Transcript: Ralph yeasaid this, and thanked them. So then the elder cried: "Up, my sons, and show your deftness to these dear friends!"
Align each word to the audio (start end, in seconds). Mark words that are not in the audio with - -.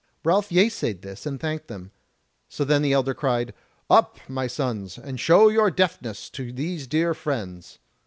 Ralph 0.25 0.49
yeasaid 0.49 1.03
this, 1.03 1.27
and 1.27 1.39
thanked 1.39 1.67
them. 1.67 1.91
So 2.49 2.65
then 2.65 2.81
the 2.81 2.91
elder 2.93 3.13
cried: 3.13 3.53
"Up, 3.87 4.17
my 4.27 4.47
sons, 4.47 4.97
and 4.97 5.19
show 5.19 5.47
your 5.49 5.69
deftness 5.69 6.31
to 6.31 6.51
these 6.51 6.87
dear 6.87 7.13
friends!" 7.13 7.77